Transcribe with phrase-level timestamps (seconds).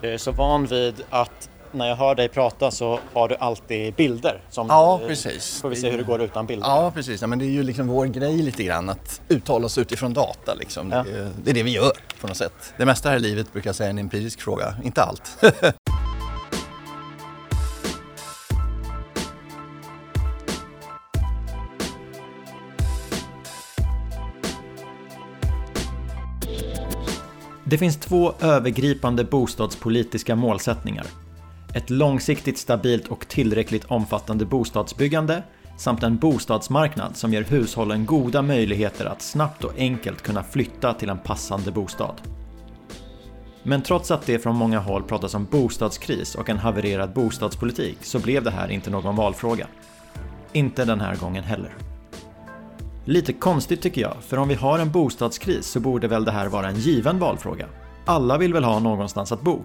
[0.00, 3.94] Jag är så van vid att när jag hör dig prata så har du alltid
[3.94, 4.40] bilder.
[4.50, 5.60] Som, ja, precis.
[5.60, 6.68] Får vi se hur det går utan bilder.
[6.68, 7.20] Ja, precis.
[7.20, 10.54] Ja, men det är ju liksom vår grej lite grann att uttala oss utifrån data.
[10.54, 10.90] Liksom.
[10.90, 11.02] Ja.
[11.02, 12.74] Det, är, det är det vi gör på något sätt.
[12.76, 15.38] Det mesta här i livet brukar jag säga är en empirisk fråga, inte allt.
[27.68, 31.06] Det finns två övergripande bostadspolitiska målsättningar.
[31.74, 35.42] Ett långsiktigt stabilt och tillräckligt omfattande bostadsbyggande
[35.78, 41.08] samt en bostadsmarknad som ger hushållen goda möjligheter att snabbt och enkelt kunna flytta till
[41.08, 42.14] en passande bostad.
[43.62, 48.18] Men trots att det från många håll pratas om bostadskris och en havererad bostadspolitik så
[48.18, 49.66] blev det här inte någon valfråga.
[50.52, 51.76] Inte den här gången heller.
[53.08, 56.48] Lite konstigt tycker jag, för om vi har en bostadskris så borde väl det här
[56.48, 57.66] vara en given valfråga.
[58.04, 59.64] Alla vill väl ha någonstans att bo?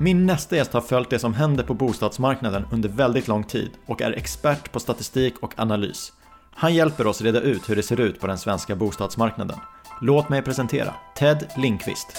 [0.00, 4.02] Min nästa gäst har följt det som händer på bostadsmarknaden under väldigt lång tid och
[4.02, 6.12] är expert på statistik och analys.
[6.54, 9.58] Han hjälper oss reda ut hur det ser ut på den svenska bostadsmarknaden.
[10.00, 12.16] Låt mig presentera Ted Lindqvist.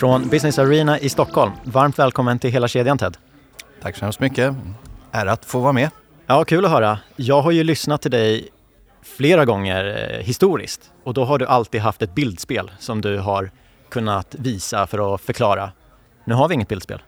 [0.00, 3.16] Från Business Arena i Stockholm, varmt välkommen till hela kedjan Ted.
[3.82, 4.54] Tack så hemskt mycket.
[5.12, 5.90] Ära att få vara med.
[6.26, 6.98] Ja, kul att höra.
[7.16, 8.48] Jag har ju lyssnat till dig
[9.02, 13.50] flera gånger eh, historiskt och då har du alltid haft ett bildspel som du har
[13.88, 15.72] kunnat visa för att förklara.
[16.24, 17.02] Nu har vi inget bildspel.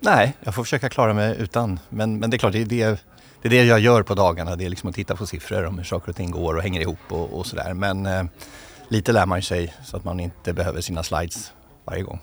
[0.00, 1.78] Nej, jag får försöka klara mig utan.
[1.88, 3.04] Men, men det är klart, det är det,
[3.42, 4.56] det är det jag gör på dagarna.
[4.56, 6.80] Det är liksom att titta på siffror om hur saker och ting går och hänger
[6.80, 7.74] ihop och, och sådär.
[7.74, 8.24] Men eh,
[8.88, 11.52] lite lär man sig så att man inte behöver sina slides
[11.84, 12.20] varje gång.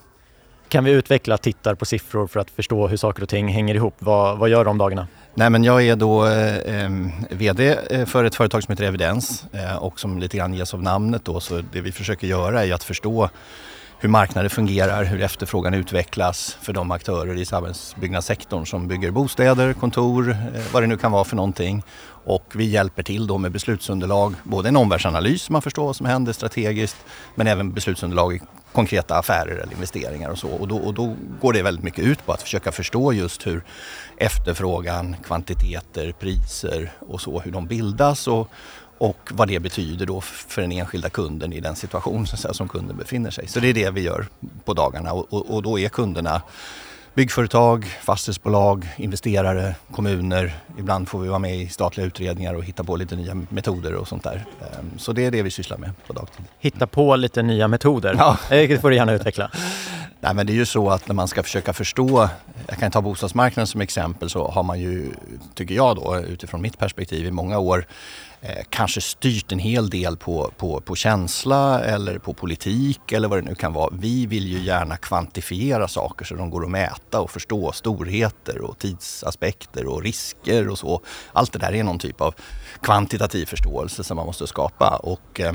[0.72, 3.96] Kan vi utveckla tittar på siffror för att förstå hur saker och ting hänger ihop?
[4.00, 5.08] Vad, vad gör du om dagarna?
[5.34, 6.90] Nej, men jag är då eh,
[7.30, 10.84] VD eh, för ett företag som heter Evidens eh, och som lite grann ges av
[10.84, 11.40] namnet då.
[11.40, 13.30] Så det vi försöker göra är att förstå
[14.02, 20.30] hur marknader fungerar, hur efterfrågan utvecklas för de aktörer i samhällsbyggnadssektorn som bygger bostäder, kontor,
[20.30, 20.38] eh,
[20.74, 21.84] vad det nu kan vara för någonting.
[22.26, 26.06] Och vi hjälper till då med beslutsunderlag, både en omvärldsanalys så man förstår vad som
[26.06, 26.98] händer strategiskt,
[27.36, 28.42] men även beslutsunderlag i
[28.72, 30.50] konkreta affärer eller investeringar och så.
[30.50, 33.64] Och då, och då går det väldigt mycket ut på att försöka förstå just hur
[34.18, 38.50] efterfrågan, kvantiteter, priser och så, hur de bildas och,
[39.02, 43.32] och vad det betyder då för den enskilda kunden i den situation som kunden befinner
[43.32, 43.48] sig.
[43.48, 44.26] Så det är det vi gör
[44.66, 46.42] på dagarna och, och, och då är kunderna
[47.14, 50.54] byggföretag, fastighetsbolag, investerare, kommuner.
[50.80, 54.08] Ibland får vi vara med i statliga utredningar och hitta på lite nya metoder och
[54.08, 54.46] sånt där.
[54.62, 56.46] Ehm, så det är det vi sysslar med på dagtid.
[56.60, 58.16] Hitta på lite nya metoder?
[58.18, 58.38] Ja.
[58.50, 59.52] Det får du gärna utveckla.
[60.24, 62.30] Nej, men det är ju så att när man ska försöka förstå,
[62.68, 65.12] jag kan ta bostadsmarknaden som exempel, så har man ju,
[65.56, 67.86] tycker jag då, utifrån mitt perspektiv i många år
[68.42, 73.38] eh, kanske styrt en hel del på, på, på känsla eller på politik eller vad
[73.38, 73.94] det nu kan vara.
[74.00, 78.78] Vi vill ju gärna kvantifiera saker så de går att mäta och förstå storheter och
[78.78, 81.02] tidsaspekter och risker och så.
[81.34, 82.36] Allt det där är någon typ av
[82.82, 85.00] kvantitativ förståelse som man måste skapa.
[85.04, 85.54] Och, eh,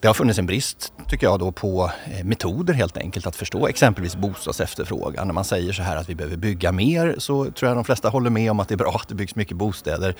[0.00, 3.66] det har funnits en brist, tycker jag, då på eh, metoder helt enkelt att förstå
[3.68, 5.26] exempelvis bostadsefterfrågan.
[5.26, 8.08] När man säger så här att vi behöver bygga mer så tror jag de flesta
[8.08, 10.14] håller med om att det är bra att det byggs mycket bostäder.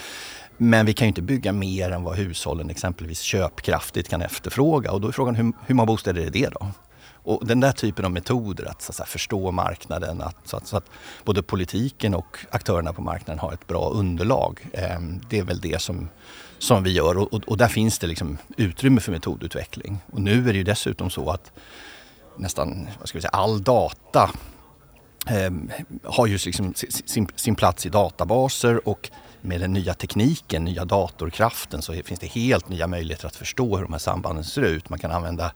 [0.57, 5.01] Men vi kan ju inte bygga mer än vad hushållen exempelvis köpkraftigt kan efterfråga och
[5.01, 6.67] då är frågan hur, hur många bostäder är det då?
[7.27, 10.67] Och den där typen av metoder, att, så att säga, förstå marknaden, att, så, att,
[10.67, 10.91] så, att,
[11.25, 14.67] både politiken och aktörerna på marknaden har ett bra underlag.
[14.73, 15.01] Eh,
[15.31, 16.09] det är väl det som,
[16.59, 19.99] som vi gör och, och, och, där finns det liksom utrymme för metodutveckling.
[20.13, 21.53] Och nu är det ju dessutom så att
[22.37, 24.31] nästan vad ska vi säga, all data
[25.27, 25.51] eh,
[26.05, 31.83] har ju liksom sin, sin plats i databaser och med den nya tekniken, nya datorkraften
[31.83, 34.89] så finns det helt nya möjligheter att förstå hur de här sambanden ser ut.
[34.89, 35.53] Man kan använda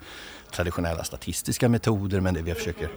[0.52, 2.90] traditionella statistiska metoder men det vi försöker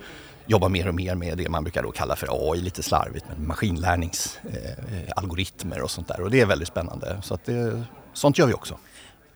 [0.45, 3.47] jobba mer och mer med det man brukar då kalla för AI, lite slarvigt, men
[3.47, 6.21] maskinlärningsalgoritmer eh, och sånt där.
[6.21, 7.17] Och det är väldigt spännande.
[7.23, 8.77] Så att det, sånt gör vi också.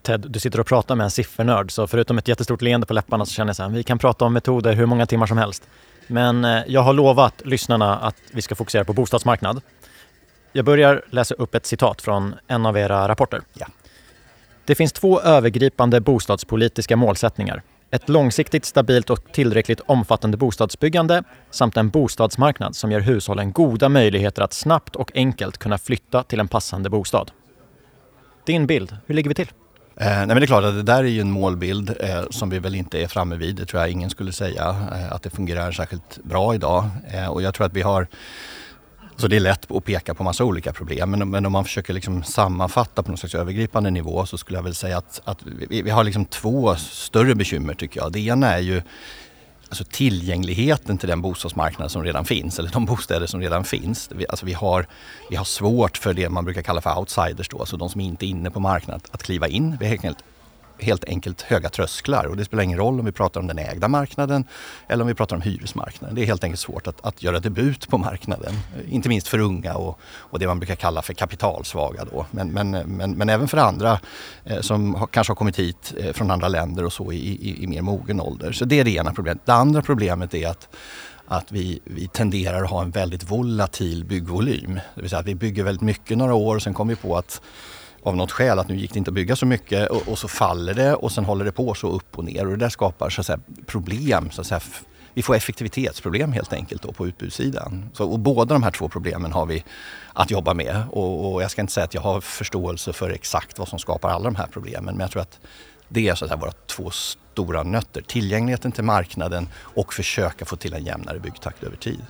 [0.01, 3.25] Ted, du sitter och pratar med en siffernörd så förutom ett jättestort leende på läpparna
[3.25, 5.63] så känner jag att vi kan prata om metoder hur många timmar som helst.
[6.07, 9.62] Men eh, jag har lovat lyssnarna att vi ska fokusera på bostadsmarknad.
[10.51, 13.42] Jag börjar läsa upp ett citat från en av era rapporter.
[13.53, 13.68] Ja.
[14.65, 17.63] Det finns två övergripande bostadspolitiska målsättningar.
[17.92, 24.42] Ett långsiktigt stabilt och tillräckligt omfattande bostadsbyggande samt en bostadsmarknad som ger hushållen goda möjligheter
[24.42, 27.31] att snabbt och enkelt kunna flytta till en passande bostad.
[28.45, 29.48] Din bild, hur ligger vi till?
[29.95, 32.50] Eh, nej men det är klart att det där är ju en målbild eh, som
[32.50, 33.56] vi väl inte är framme vid.
[33.56, 36.89] Det tror jag ingen skulle säga eh, att det fungerar särskilt bra idag.
[37.13, 38.07] Eh, och jag tror att vi har
[39.18, 41.94] så det är lätt att peka på massa olika problem men, men om man försöker
[41.94, 45.81] liksom sammanfatta på någon slags övergripande nivå så skulle jag väl säga att, att vi,
[45.81, 48.12] vi har liksom två större bekymmer tycker jag.
[48.12, 48.81] Det ena är ju
[49.69, 54.10] alltså tillgängligheten till den bostadsmarknad som redan finns, eller de bostäder som redan finns.
[54.16, 54.88] Vi, alltså vi, har,
[55.30, 58.25] vi har svårt för det man brukar kalla för outsiders, då, alltså de som inte
[58.25, 59.78] är inne på marknaden, att kliva in.
[59.80, 60.24] Vi har helt
[60.79, 63.88] helt enkelt höga trösklar och det spelar ingen roll om vi pratar om den ägda
[63.88, 64.45] marknaden
[64.88, 66.15] eller om vi pratar om hyresmarknaden.
[66.15, 68.53] Det är helt enkelt svårt att, att göra debut på marknaden.
[68.89, 72.25] Inte minst för unga och, och det man brukar kalla för kapitalsvaga då.
[72.31, 74.00] Men, men, men, men även för andra
[74.44, 77.63] eh, som har, kanske har kommit hit eh, från andra länder och så i, i,
[77.63, 78.51] i mer mogen ålder.
[78.51, 79.45] Så det är det ena problemet.
[79.45, 80.69] Det andra problemet är att
[81.27, 84.79] att vi, vi tenderar att ha en väldigt volatil byggvolym.
[84.95, 87.18] Det vill säga att vi bygger väldigt mycket några år och sen kommer vi på
[87.18, 87.41] att
[88.04, 90.28] av något skäl att nu gick det inte att bygga så mycket och, och, så
[90.28, 93.10] faller det och sen håller det på så upp och ner och det där skapar
[93.10, 94.32] så att säga, problem.
[94.32, 94.62] Så att säga,
[95.14, 97.90] vi får effektivitetsproblem helt enkelt då på utbudssidan.
[97.94, 99.64] Så, och båda de här två problemen har vi
[100.14, 103.60] att jobba med och, och, jag ska inte säga att jag har förståelse för exakt
[103.60, 105.40] vad som skapar alla de här problemen men jag tror att
[105.90, 108.02] det är så att säga, våra två stora nötter.
[108.02, 112.06] Tillgängligheten till marknaden och försöka få till en jämnare byggtakt över tid.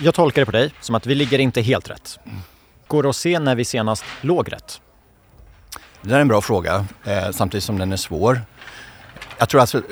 [0.00, 2.18] Jag tolkar det på dig som att vi ligger inte helt rätt.
[2.86, 4.80] Går det att se när vi senast låg rätt?
[6.06, 8.40] Det där är en bra fråga, eh, samtidigt som den är svår.
[9.38, 9.82] Jag tror alltså,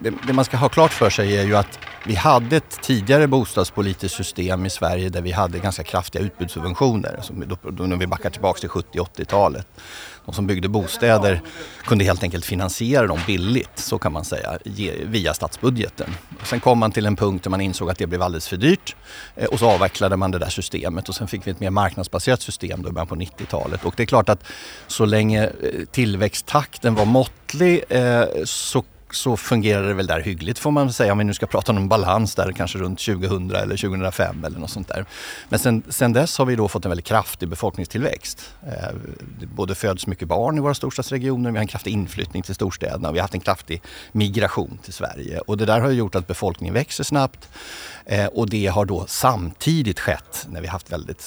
[0.00, 3.26] det, det, man ska ha klart för sig är ju att vi hade ett tidigare
[3.26, 8.06] bostadspolitiskt system i Sverige där vi hade ganska kraftiga utbudssubventioner, som då, då när vi
[8.06, 9.66] backar tillbaka till 70-80-talet.
[10.24, 11.40] De som byggde bostäder
[11.84, 14.58] kunde helt enkelt finansiera dem billigt, så kan man säga,
[15.04, 16.14] via statsbudgeten.
[16.44, 18.96] Sen kom man till en punkt där man insåg att det blev alldeles för dyrt
[19.36, 22.42] eh, och så avvecklade man det där systemet och sen fick vi ett mer marknadsbaserat
[22.42, 23.84] system då i början på 90-talet.
[23.84, 24.44] Och det är klart att
[24.86, 28.84] så länge eh, tillväxttakten var måttlig eh, så
[29.14, 31.78] så fungerade det väl där hyggligt får man säga om vi nu ska prata om
[31.78, 35.04] en balans där kanske runt 2000 eller 2005 eller något sånt där.
[35.48, 38.50] Men sen, sen dess har vi då fått en väldigt kraftig befolkningstillväxt.
[38.66, 38.94] Eh,
[39.40, 43.08] det både föds mycket barn i våra storstadsregioner, vi har en kraftig inflyttning till storstäderna
[43.08, 43.82] och vi har haft en kraftig
[44.12, 45.38] migration till Sverige.
[45.38, 47.48] Och det där har gjort att befolkningen växer snabbt
[48.06, 51.22] eh, och det har då samtidigt skett när vi haft väldigt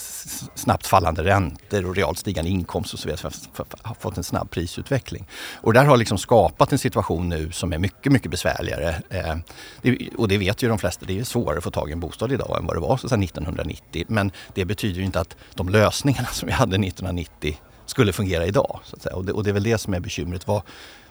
[0.56, 3.31] snabbt fallande räntor och realt stigande inkomster och så vidare.
[3.31, 5.28] Så vi har fått en snabb prisutveckling.
[5.56, 9.01] Och det där har liksom skapat en situation nu som är är mycket, mycket besvärligare.
[9.09, 9.35] Eh,
[9.81, 12.00] det, och det vet ju de flesta, det är svårare att få tag i en
[12.00, 14.06] bostad idag än vad det var så 1990.
[14.07, 18.79] Men det betyder ju inte att de lösningarna som vi hade 1990 skulle fungera idag.
[18.83, 19.15] Så att säga.
[19.15, 20.47] Och, det, och det är väl det som är bekymret.
[20.47, 20.62] Vad,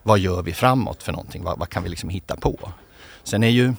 [0.02, 1.44] vad gör vi framåt för någonting?
[1.44, 2.72] Vad, vad kan vi liksom hitta på?
[3.24, 3.74] Sen är ju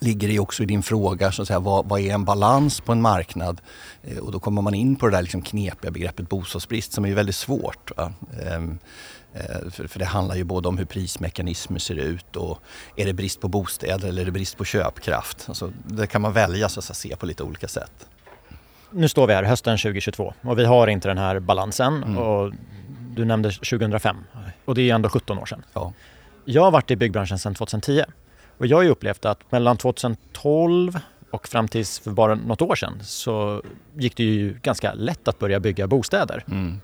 [0.00, 2.92] ligger det också i din fråga, så att säga, vad, vad är en balans på
[2.92, 3.60] en marknad?
[4.02, 7.14] Eh, och då kommer man in på det där liksom knepiga begreppet bostadsbrist som är
[7.14, 7.90] väldigt svårt.
[7.98, 8.08] Eh,
[9.70, 12.58] för, för, det handlar ju både om hur prismekanismer ser ut och
[12.96, 15.44] är det brist på bostäder eller är det brist på köpkraft?
[15.48, 18.08] Alltså, det kan man välja så att se på lite olika sätt.
[18.90, 22.02] Nu står vi här hösten 2022 och vi har inte den här balansen.
[22.02, 22.18] Mm.
[22.18, 22.52] Och
[23.16, 24.16] du nämnde 2005
[24.64, 25.62] och det är ändå 17 år sedan.
[25.72, 25.92] Ja.
[26.44, 28.04] Jag har varit i byggbranschen sedan 2010
[28.58, 30.98] och jag har upplevt att mellan 2012
[31.30, 33.62] och fram tills för bara något år sedan så
[33.94, 36.44] gick det ju ganska lätt att börja bygga bostäder.
[36.48, 36.80] Mm.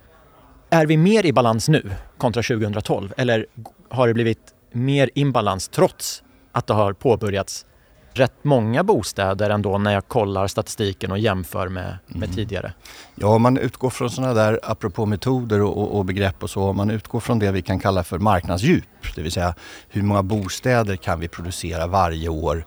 [0.71, 3.47] Är vi mer i balans nu kontra 2012 eller
[3.91, 4.39] har det blivit
[4.73, 6.23] mer imbalans trots
[6.53, 7.67] att det har påbörjats
[8.13, 12.35] rätt många bostäder ändå när jag kollar statistiken och jämför med, med mm.
[12.37, 12.73] tidigare.
[13.15, 16.77] Ja, om man utgår från sådana där, apropå metoder och, och, begrepp och så, om
[16.77, 19.55] man utgår från det vi kan kalla för marknadsdjup, det vill säga
[19.89, 22.65] hur många bostäder kan vi producera varje år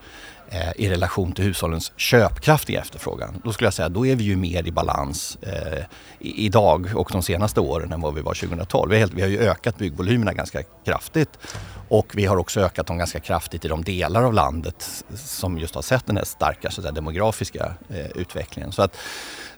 [0.52, 3.42] eh, i relation till hushållens köpkraft i efterfrågan.
[3.44, 5.84] Då skulle jag säga då är vi ju mer i balans eh,
[6.20, 8.90] idag och de senaste åren än vad vi var 2012.
[8.90, 11.30] Vi har, helt, vi har ju ökat byggvolymerna ganska kraftigt
[11.90, 15.76] och vi har också ökat dem ganska kraftigt i de delar av landet som just
[15.76, 18.72] har sett den här starka så där, demografiska eh, utvecklingen.
[18.72, 18.98] Så att,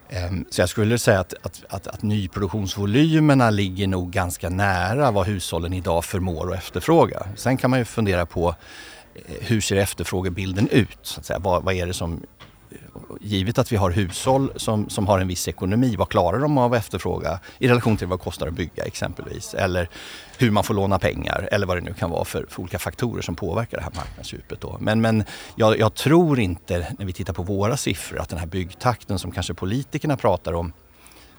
[0.10, 5.28] ehm, så jag skulle säga att, att, att, att, nyproduktionsvolymerna ligger nog ganska nära vad
[5.28, 7.28] hushållen idag förmår att efterfråga.
[7.36, 8.56] Sen kan man ju fundera på
[9.16, 11.00] Eh, hur ser efterfrågebilden ut?
[11.02, 11.40] Så att säga?
[11.40, 12.22] Vad, vad är det som
[13.22, 16.74] givet att vi har hushåll som, som har en viss ekonomi, vad klarar de av
[16.74, 19.54] att efterfråga i relation till vad det kostar att bygga exempelvis?
[19.54, 19.90] Eller
[20.38, 23.22] hur man får låna pengar eller vad det nu kan vara för, för olika faktorer
[23.22, 24.62] som påverkar det här marknadsdjupet.
[24.62, 24.78] Då.
[24.80, 25.24] Men, men
[25.56, 29.32] jag, jag, tror inte, när vi tittar på våra siffror, att den här byggtakten som
[29.32, 30.74] kanske politikerna pratar om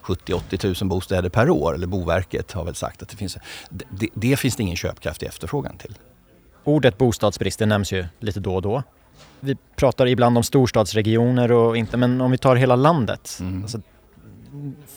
[0.03, 3.39] 70-80 000 bostäder per år, eller Boverket har väl sagt att det finns,
[3.71, 5.95] det, det finns det ingen köpkraftig efterfrågan till.
[6.65, 8.83] Ordet bostadsbrist det nämns ju lite då och då.
[9.41, 13.37] Vi pratar ibland om storstadsregioner och inte, men om vi tar hela landet.
[13.41, 13.63] Mm.
[13.63, 13.81] Alltså,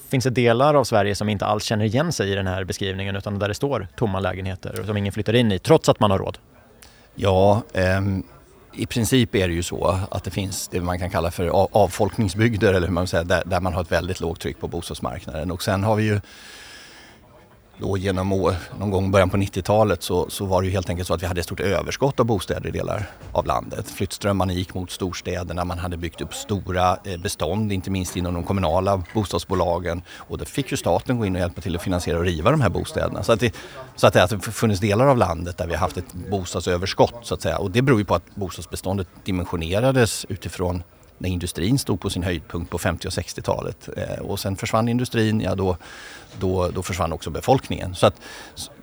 [0.09, 3.15] finns det delar av Sverige som inte alls känner igen sig i den här beskrivningen
[3.15, 6.17] utan där det står tomma lägenheter som ingen flyttar in i trots att man har
[6.17, 6.37] råd?
[7.15, 8.23] Ja, ehm,
[8.73, 12.73] i princip är det ju så att det finns det man kan kalla för avfolkningsbygder
[12.73, 15.51] eller hur man säger, där, där man har ett väldigt lågt tryck på bostadsmarknaden.
[15.51, 16.21] Och sen har vi ju
[17.77, 20.89] då genom år, någon gång i början på 90-talet så, så var det ju helt
[20.89, 23.89] enkelt så att vi hade ett stort överskott av bostäder i delar av landet.
[23.89, 28.43] Flyttströmmarna gick mot storstäderna, man hade byggt upp stora eh, bestånd, inte minst inom de
[28.43, 30.01] kommunala bostadsbolagen.
[30.17, 32.61] Och då fick ju staten gå in och hjälpa till att finansiera och riva de
[32.61, 33.23] här bostäderna.
[33.23, 33.55] Så att det,
[33.95, 37.15] så att det har alltså funnits delar av landet där vi har haft ett bostadsöverskott
[37.21, 37.57] så att säga.
[37.57, 40.83] Och det beror ju på att bostadsbeståndet dimensionerades utifrån
[41.17, 43.89] när industrin stod på sin höjdpunkt på 50 och 60-talet.
[43.97, 45.77] Eh, och sen försvann industrin, ja då,
[46.39, 47.95] då, då försvann också befolkningen.
[47.95, 48.21] Så, att,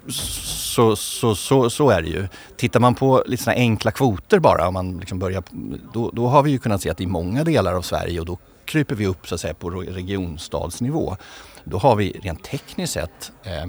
[0.08, 2.28] så, så, så, så, är det ju.
[2.56, 5.42] Tittar man på lite såna enkla kvoter bara, om man liksom börjar,
[5.92, 8.38] då, då har vi ju kunnat se att i många delar av Sverige och då
[8.64, 11.16] kryper vi upp så att säga på regionstadsnivå.
[11.64, 13.66] Då har vi rent tekniskt sett eh,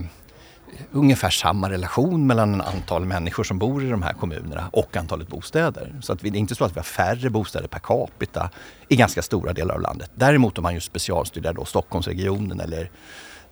[0.91, 5.95] ungefär samma relation mellan antal människor som bor i de här kommunerna och antalet bostäder.
[6.01, 8.49] Så att vi, det är inte så att vi har färre bostäder per capita
[8.87, 10.11] i ganska stora delar av landet.
[10.15, 12.91] Däremot om man specialstuderar då Stockholmsregionen eller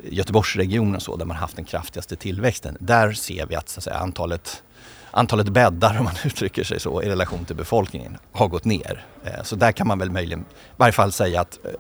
[0.04, 2.78] Göteborgsregionen så, där man haft den kraftigaste tillväxten.
[2.80, 4.64] Där ser vi att, så att säga, antalet
[5.12, 9.06] antalet bäddar, om man uttrycker sig så, i relation till befolkningen har gått ner.
[9.24, 10.46] Eh, så där kan man väl möjligen, i
[10.78, 11.72] varje fall säga att eh,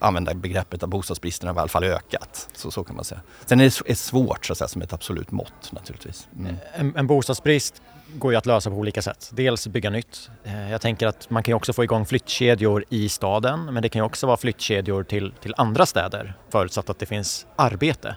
[0.00, 2.48] använda begreppet att bostadsbristen har i alla fall ökat.
[2.52, 3.20] Så, så kan man säga.
[3.46, 6.28] Sen är det svårt så att säga, som ett absolut mått naturligtvis.
[6.38, 6.56] Mm.
[6.74, 7.82] En, en bostadsbrist
[8.14, 9.30] går ju att lösa på olika sätt.
[9.32, 10.30] Dels bygga nytt.
[10.44, 13.88] Eh, jag tänker att man kan ju också få igång flyttkedjor i staden men det
[13.88, 18.16] kan ju också vara flyttkedjor till, till andra städer förutsatt att det finns arbete.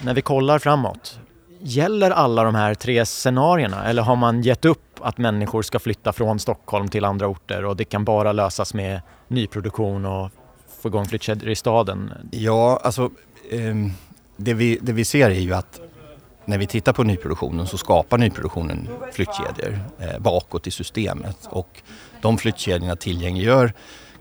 [0.00, 1.20] När vi kollar framåt,
[1.60, 6.12] gäller alla de här tre scenarierna eller har man gett upp att människor ska flytta
[6.12, 10.30] från Stockholm till andra orter och det kan bara lösas med nyproduktion och
[10.82, 12.12] få igång flyttkedjor i staden?
[12.30, 13.10] Ja, alltså
[13.50, 13.90] ehm,
[14.36, 15.80] det, vi, det vi ser är ju att
[16.44, 21.82] när vi tittar på nyproduktionen så skapar nyproduktionen flyttkedjor eh, bakåt i systemet och
[22.22, 23.72] de flyttkedjorna tillgängliggör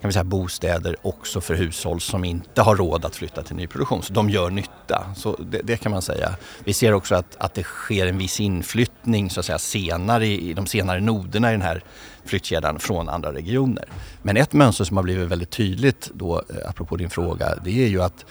[0.02, 4.04] kan vi säga, bostäder också för hushåll som inte har råd att flytta till nyproduktion.
[4.04, 6.36] Så de gör nytta, så det, det kan man säga.
[6.64, 10.50] Vi ser också att, att det sker en viss inflyttning så att säga, senare i,
[10.50, 11.84] i de senare noderna i den här
[12.26, 13.86] flyttkedjan från andra regioner.
[14.22, 17.88] Men ett mönster som har blivit väldigt tydligt då, eh, apropå din fråga, det är
[17.88, 18.26] ju att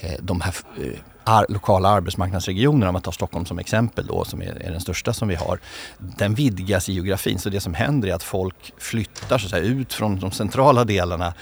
[0.00, 4.42] Eh, de här eh, ar lokala arbetsmarknadsregionerna, om man tar Stockholm som exempel då, som
[4.42, 5.58] är, är, den största som vi har,
[5.98, 7.38] den vidgas i geografin.
[7.38, 10.84] Så det som händer är att folk flyttar så att säga, ut från de centrala
[10.84, 11.34] delarna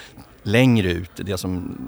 [0.44, 1.10] längre ut.
[1.16, 1.78] Det som,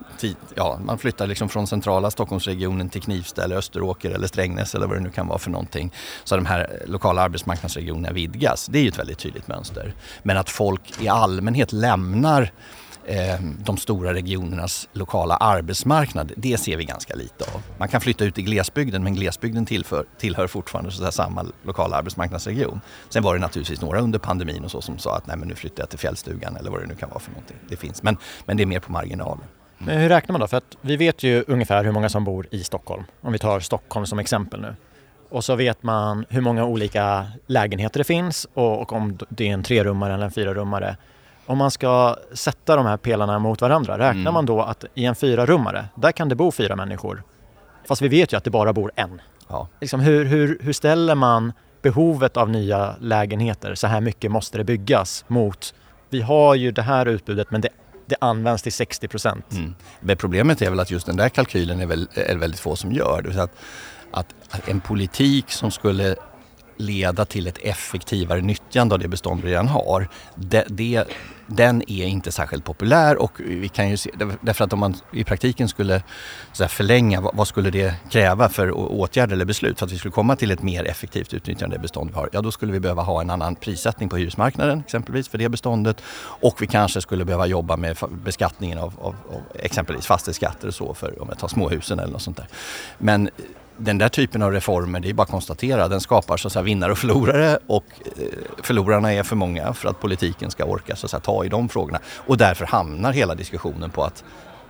[0.55, 4.97] ja, man flyttar liksom från centrala Stockholmsregionen till Knivsta eller Österåker eller Strängnäs eller vad
[4.97, 5.93] det nu kan vara för någonting.
[6.25, 8.67] Så de här eh, lokala arbetsmarknadsregionerna vidgas.
[8.67, 9.95] Det är ju ett väldigt tydligt mönster.
[10.23, 12.53] Men att folk i allmänhet lämnar
[13.09, 17.63] Eh, de stora regionernas lokala arbetsmarknad, det ser vi ganska lite av.
[17.79, 22.81] Man kan flytta ut i glesbygden men glesbygden tillför, tillhör fortfarande så samma lokala arbetsmarknadsregion.
[23.09, 25.55] Sen var det naturligtvis några under pandemin och så som sa att nej men nu
[25.55, 27.57] flyttar jag till fjällstugan eller vad det nu kan vara för någonting.
[27.69, 29.45] Det finns, men, men det är mer på marginalen.
[29.79, 30.47] Men hur räknar man då?
[30.47, 33.05] För att vi vet ju ungefär hur många som bor i Stockholm.
[33.21, 34.75] Om vi tar Stockholm som exempel nu.
[35.29, 39.53] Och så vet man hur många olika lägenheter det finns och, och om det är
[39.53, 40.97] en trerummare eller en fyrarummare
[41.47, 44.35] om man ska sätta de här pelarna mot varandra, räknar mm.
[44.35, 47.23] man då att i en fyrarummare, där kan det bo fyra människor.
[47.89, 49.21] Fast vi vet ju att det bara bor en.
[49.49, 49.69] Ja.
[49.81, 54.65] Liksom hur, hur, hur ställer man behovet av nya lägenheter, så här mycket måste det
[54.65, 55.75] byggas, mot
[56.11, 57.69] vi har ju det här utbudet men det,
[58.07, 59.53] det används till 60 procent.
[59.53, 59.75] Mm.
[60.01, 62.93] Men problemet är väl att just den där kalkylen är, väl, är väldigt få som
[62.93, 63.23] gör.
[63.23, 63.57] Det att,
[64.11, 66.17] att, att en politik som skulle
[66.77, 70.09] leda till ett effektivare nyttjande av det bestånd vi redan har.
[70.35, 71.05] Det, det,
[71.47, 74.11] den är inte särskilt populär och vi kan ju se,
[74.41, 76.03] därför att om man i praktiken skulle
[76.53, 80.13] så förlänga, vad, vad, skulle det kräva för åtgärder eller beslut för att vi skulle
[80.13, 82.29] komma till ett mer effektivt utnyttjande av det bestånd vi har?
[82.33, 86.03] Ja, då skulle vi behöva ha en annan prissättning på hyresmarknaden exempelvis för det beståndet
[86.41, 90.95] och vi kanske skulle behöva jobba med beskattningen av, av, av exempelvis fastighetsskatter och så
[90.95, 92.47] för om jag tar småhusen eller något sånt där.
[92.99, 93.31] Men
[93.79, 96.63] den där typen av reformer, det är bara att konstatera, den skapar så att säga,
[96.63, 97.85] vinnare och förlorare och
[98.17, 98.23] eh,
[98.63, 101.69] förlorarna är för många för att politiken ska orka så att säga, ta i de
[101.69, 101.99] frågorna.
[102.27, 104.25] Och därför hamnar hela diskussionen på att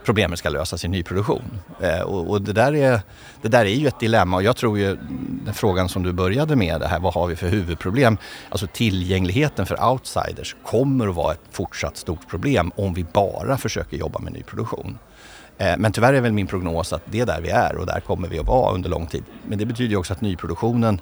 [0.07, 1.43] problemet ska lösas i nyproduktion.
[1.81, 3.01] Eh, och, och det, där är,
[3.43, 4.97] det där är ju ett dilemma och jag tror ju
[5.45, 8.19] den frågan som du började med, det här vad har vi för huvudproblem?
[8.49, 13.97] Alltså tillgängligheten för outsiders kommer att vara ett fortsatt stort problem om vi bara försöker
[13.97, 14.99] jobba med nyproduktion.
[15.59, 18.01] Eh, men tyvärr är väl min prognos att det är där vi är och där
[18.01, 19.25] kommer vi att vara under lång tid.
[19.49, 21.01] Men det betyder ju också att nyproduktionen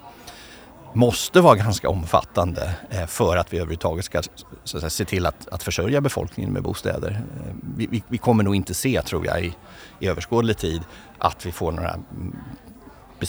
[0.92, 4.22] måste vara ganska omfattande eh, för att vi överhuvudtaget ska
[4.64, 7.10] säga, se till att, att försörja befolkningen med bostäder.
[7.10, 9.54] Eh, vi, vi, vi, kommer nog inte se, tror jag, i,
[10.00, 10.82] i överskådlig tid
[11.18, 12.36] att vi får några mm,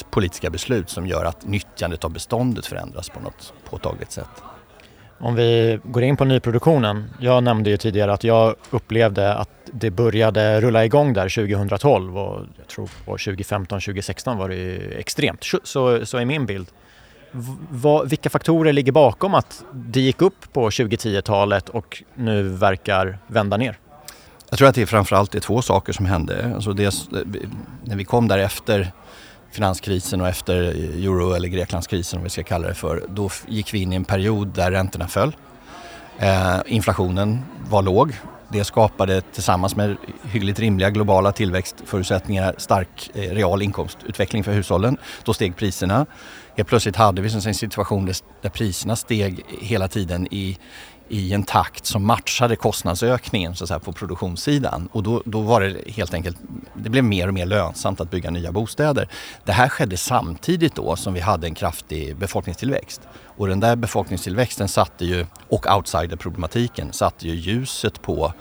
[0.10, 4.44] politiska beslut som gör att nyttjandet av beståndet förändras på något påtagligt sätt.
[5.18, 7.10] Om vi går in på nyproduktionen.
[7.20, 12.42] Jag nämnde ju tidigare att jag upplevde att det började rulla igång där 2012 och
[12.58, 15.44] jag tror på 2015-2016 var det extremt.
[15.64, 16.68] Så, så är min bild.
[17.70, 23.58] Va, vilka faktorer ligger bakom att det gick upp på 2010-talet och nu verkar vända
[23.58, 23.78] ner?
[24.50, 26.52] Jag tror att det framförallt är två saker som hände.
[26.56, 27.20] Alltså dels, eh,
[27.84, 28.92] när vi kom därefter
[29.56, 33.80] finanskrisen och efter euro eller Greklandskrisen om vi ska kalla det för, då gick vi
[33.80, 35.36] in i en period där räntorna föll.
[36.20, 38.14] Eh, inflationen var låg.
[38.50, 39.98] Det skapade tillsammans med
[40.32, 44.98] hyggligt rimliga globala tillväxtförutsättningar stark eh, real inkomstutveckling för hushållen.
[45.24, 46.06] Då steg priserna.
[46.56, 48.06] Helt plötsligt hade vi en situation
[48.42, 50.58] där priserna steg hela tiden i,
[51.10, 54.90] i en takt som matchade kostnadsökningen så att säga, på produktionssidan.
[54.92, 56.38] Och då, då var det helt enkelt,
[56.74, 59.10] det blev mer och mer lönsamt att bygga nya bostäder.
[59.44, 63.02] Det här skedde samtidigt då som vi hade en kraftig befolkningstillväxt.
[63.38, 68.34] Och den där befolkningstillväxten satte ju, och outsiderproblematiken satte ju ljuset på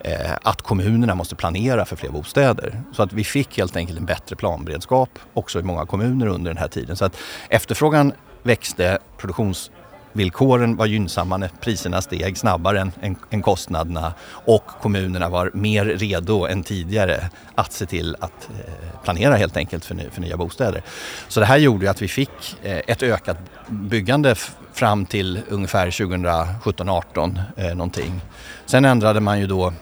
[0.00, 2.82] eh, att kommunerna måste planera för fler bostäder.
[2.92, 6.58] Så att vi fick helt enkelt en bättre planberedskap också i många kommuner under den
[6.58, 6.96] här tiden.
[6.96, 7.16] Så att
[7.48, 9.70] efterfrågan växte, produktions
[10.14, 15.84] villkoren var gynnsamma när priserna steg snabbare än, än, än, kostnaderna och kommunerna var mer
[15.84, 20.36] redo än tidigare att se till att eh, planera helt enkelt för, ny, för, nya
[20.36, 20.82] bostäder.
[21.28, 24.34] Så det här gjorde att vi fick eh, ett ökat byggande
[24.72, 28.20] fram till ungefär 2017-18 eh, någonting.
[28.66, 29.72] Sen ändrade man ju då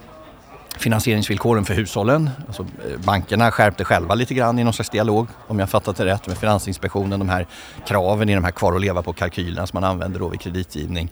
[0.78, 2.30] finansieringsvillkoren för hushållen.
[2.46, 6.04] Alltså, eh, bankerna skärpte själva lite grann i någon slags dialog, om jag fattat det
[6.04, 7.18] rätt, med Finansinspektionen.
[7.18, 7.46] De här
[7.86, 11.08] kraven i de här kvar-och-leva-på-kalkylerna som man använder då vid kreditgivning.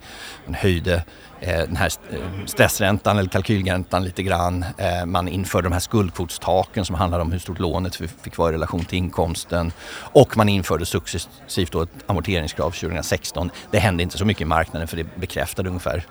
[0.46, 1.04] Man höjde
[1.40, 4.64] eh, den här eh, stressräntan eller kalkylräntan lite grann.
[4.76, 8.52] Eh, man införde de här skuldkvotstaken som handlar om hur stort lånet fick vara i
[8.52, 9.72] relation till inkomsten.
[9.92, 13.50] Och man införde successivt då ett amorteringskrav 2016.
[13.70, 16.04] Det hände inte så mycket i marknaden för det bekräftade ungefär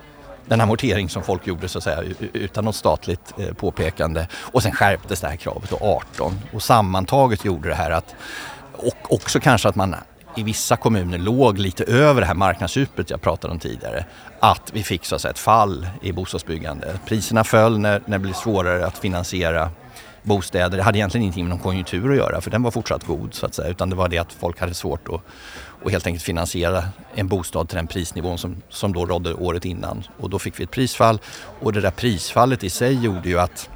[0.49, 2.03] den amortering som folk gjorde så att säga
[2.33, 4.27] utan något statligt eh, påpekande.
[4.33, 8.15] Och sen skärptes det här kravet till 18 och sammantaget gjorde det här att
[8.73, 9.95] och också kanske att man
[10.35, 14.05] i vissa kommuner låg lite över det här marknadsdjupet jag pratade om tidigare.
[14.39, 16.99] Att vi fick så att säga, ett fall i bostadsbyggande.
[17.05, 19.69] Priserna föll när, när det blev svårare att finansiera
[20.23, 20.77] bostäder.
[20.77, 23.45] Det hade egentligen ingenting med någon konjunktur att göra för den var fortsatt god så
[23.45, 23.69] att säga.
[23.69, 25.21] Utan det var det att folk hade svårt att
[25.85, 26.83] att helt enkelt finansiera
[27.15, 30.03] en bostad till den prisnivån som, som då rådde året innan.
[30.19, 31.19] Och då fick vi ett prisfall
[31.59, 33.69] och det där prisfallet i sig gjorde ju att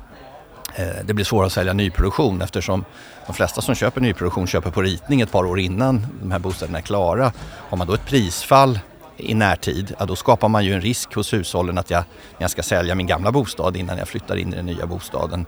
[0.75, 2.85] eh, det blir svårare att sälja nyproduktion eftersom
[3.25, 6.77] de flesta som köper nyproduktion köper på ritning ett par år innan de här bostäderna
[6.77, 7.31] är klara.
[7.69, 8.79] Har man då ett prisfall
[9.17, 12.03] i närtid, ja, då skapar man ju en risk hos hushållen att jag,
[12.37, 15.45] när jag ska sälja min gamla bostad innan jag flyttar in i den nya bostaden,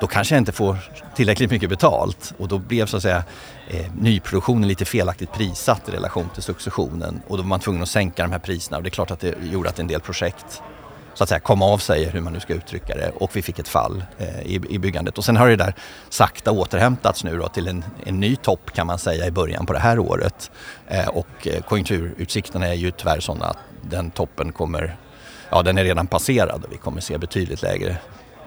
[0.00, 0.76] då kanske jag inte får
[1.14, 2.34] tillräckligt mycket betalt.
[2.38, 3.24] Och då blev så att säga
[3.68, 7.20] eh, nyproduktionen lite felaktigt prissatt i relation till successionen.
[7.26, 8.76] Och då var man tvungen att sänka de här priserna.
[8.76, 10.62] Och det är klart att det gjorde att en del projekt
[11.18, 13.10] så att säga kom av sig, hur man nu ska uttrycka det.
[13.10, 15.18] Och vi fick ett fall eh, i, i byggandet.
[15.18, 15.74] Och sen har det där
[16.08, 19.72] sakta återhämtats nu då till en, en ny topp kan man säga i början på
[19.72, 20.50] det här året.
[20.86, 24.96] Eh, och eh, konjunkturutsikterna är ju tyvärr sådana att den toppen kommer,
[25.50, 27.96] ja den är redan passerad och vi kommer se betydligt lägre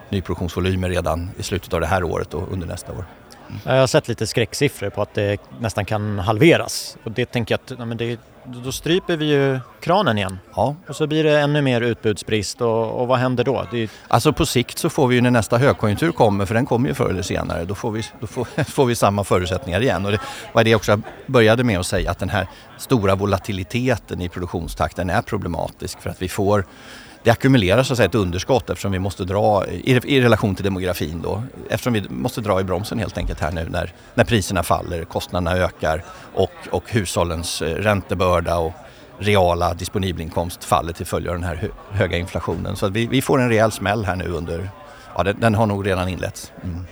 [0.08, 3.04] nyproduktionsvolymer redan i slutet av det här året och under nästa år.
[3.64, 7.78] Jag har sett lite skräcksiffror på att det nästan kan halveras och det tänker jag
[7.80, 10.38] att men det då stryper vi ju kranen igen.
[10.54, 10.76] Ja.
[10.88, 13.66] Och så blir det ännu mer utbudsbrist och, och vad händer då?
[13.70, 13.90] Det...
[14.08, 16.94] Alltså på sikt så får vi ju när nästa högkonjunktur kommer, för den kommer ju
[16.94, 20.06] förr eller senare, då får vi, då får, får vi samma förutsättningar igen.
[20.06, 20.20] Och det
[20.52, 22.46] var det också jag började med att säga, att den här
[22.78, 26.64] stora volatiliteten i produktionstakten är problematisk för att vi får
[27.22, 30.64] det ackumulerar så att säga ett underskott eftersom vi måste dra i, i, relation till
[30.64, 31.42] demografin då.
[31.70, 35.56] Eftersom vi måste dra i bromsen helt enkelt här nu när, när priserna faller, kostnaderna
[35.56, 36.04] ökar
[36.34, 38.72] och, och hushållens eh, räntebörda och
[39.18, 42.76] reala disponibelinkomst faller till följd av den här höga inflationen.
[42.76, 44.70] Så vi, vi får en rejäl smäll här nu under,
[45.16, 46.52] ja den, den har nog redan inletts.
[46.64, 46.86] Mm.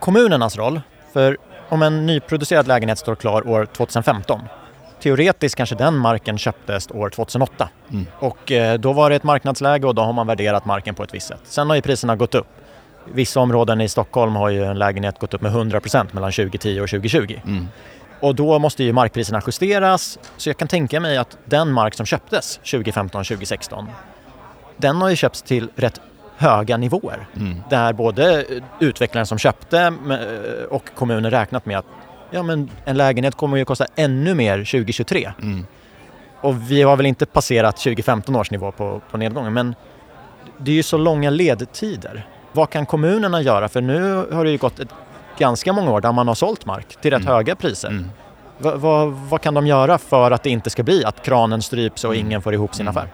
[0.00, 0.80] Kommunernas roll,
[1.12, 1.36] för
[1.68, 4.40] om en nyproducerad lägenhet står klar år 2015
[5.02, 7.68] teoretiskt kanske den marken köptes år 2008.
[7.90, 8.06] Mm.
[8.18, 11.14] Och eh, då var det ett marknadsläge och då har man värderat marken på ett
[11.14, 11.40] visst sätt.
[11.44, 12.46] Sen har ju priserna gått upp.
[13.12, 16.88] Vissa områden i Stockholm har ju en lägenhet gått upp med 100% mellan 2010 och
[16.88, 17.40] 2020.
[17.46, 17.68] Mm.
[18.20, 20.18] Och då måste ju markpriserna justeras.
[20.36, 23.86] Så jag kan tänka mig att den mark som köptes 2015-2016
[24.76, 26.00] den har ju köpts till rätt
[26.36, 27.26] höga nivåer.
[27.36, 27.62] Mm.
[27.70, 28.44] Där både
[28.80, 31.86] utvecklaren som köpte eh, och kommunen räknat med att
[32.32, 35.32] ja, men en lägenhet kommer ju kosta ännu mer 2023.
[35.42, 35.66] Mm.
[36.40, 39.74] och vi har väl inte passerat 2015 års nivå på, på nedgången men
[40.58, 42.26] det är ju så långa ledtider.
[42.52, 43.68] Vad kan kommunerna göra?
[43.68, 44.88] För nu har det ju gått ett,
[45.38, 47.34] ganska många år där man har sålt mark till rätt mm.
[47.34, 47.88] höga priser.
[47.88, 48.10] Mm.
[48.58, 52.04] Va, va, vad kan de göra för att det inte ska bli att kranen stryps
[52.04, 52.26] och mm.
[52.26, 52.96] ingen får ihop sin mm.
[52.96, 53.12] affär?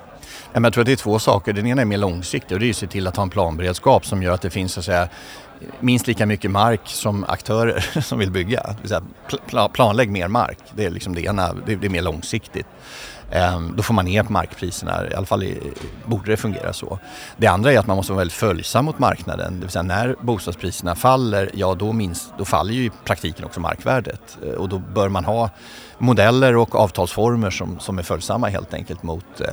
[0.53, 1.53] Jag tror att det är två saker.
[1.53, 4.07] Den ena är mer långsiktig och det är att se till att ha en planberedskap
[4.07, 5.09] som gör att det finns så att säga,
[5.81, 8.63] minst lika mycket mark som aktörer som vill bygga.
[8.63, 12.67] Det vill säga, planlägg mer mark, det är liksom det ena, det är mer långsiktigt.
[13.31, 15.45] Ehm, då får man ner markpriserna, i alla fall
[16.05, 16.99] borde det fungera så.
[17.37, 19.55] Det andra är att man måste vara väldigt följsam mot marknaden.
[19.55, 23.61] Det vill säga när bostadspriserna faller, ja då, minst, då faller ju i praktiken också
[23.61, 24.39] markvärdet.
[24.47, 25.51] Eh, och då bör man ha
[25.99, 29.49] modeller och avtalsformer som, som är följsamma helt enkelt mot, eh,